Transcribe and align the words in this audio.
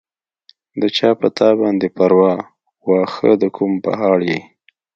د 0.79 0.83
چا 0.97 1.09
پۀ 1.19 1.27
تا 1.37 1.49
باندې 1.59 1.87
پرواه، 1.97 2.37
واښۀ 2.87 3.31
د 3.41 3.43
کوم 3.55 3.71
پهاړ 3.85 4.19
ئې 4.27 4.39